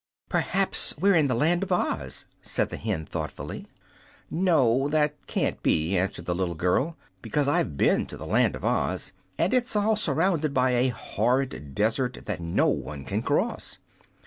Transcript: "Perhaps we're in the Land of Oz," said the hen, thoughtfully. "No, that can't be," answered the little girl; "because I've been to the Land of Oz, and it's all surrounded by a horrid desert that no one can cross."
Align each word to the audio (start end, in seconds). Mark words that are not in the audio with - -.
"Perhaps 0.29 0.95
we're 0.97 1.13
in 1.13 1.27
the 1.27 1.35
Land 1.35 1.61
of 1.61 1.71
Oz," 1.71 2.25
said 2.41 2.71
the 2.71 2.77
hen, 2.77 3.05
thoughtfully. 3.05 3.67
"No, 4.31 4.87
that 4.87 5.27
can't 5.27 5.61
be," 5.61 5.95
answered 5.95 6.25
the 6.25 6.33
little 6.33 6.55
girl; 6.55 6.97
"because 7.21 7.47
I've 7.47 7.77
been 7.77 8.07
to 8.07 8.17
the 8.17 8.25
Land 8.25 8.55
of 8.55 8.65
Oz, 8.65 9.13
and 9.37 9.53
it's 9.53 9.75
all 9.75 9.95
surrounded 9.95 10.55
by 10.55 10.71
a 10.71 10.87
horrid 10.87 11.75
desert 11.75 12.17
that 12.25 12.41
no 12.41 12.65
one 12.67 13.05
can 13.05 13.21
cross." 13.21 13.77